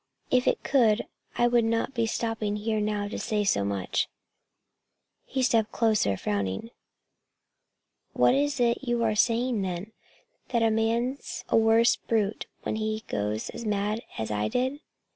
[0.31, 1.05] If it could,
[1.37, 4.07] I would not be stopping here now to say so much."
[5.25, 6.71] He stepped closer, frowning.
[8.13, 9.91] "What is it you are saying then
[10.49, 14.79] that a man's a worse brute when he goes mad, as I did?"